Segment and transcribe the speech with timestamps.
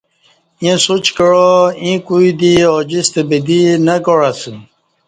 [0.63, 1.49] ییں سوچ کعا
[1.81, 4.51] ایں کوئی دی اوجستہ بدی نہ کاع اسہ